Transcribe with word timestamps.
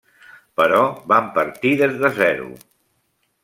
Però 0.61 0.79
van 1.13 1.29
partir 1.37 1.75
des 1.85 1.95
de 2.05 2.13
zero. 2.19 2.51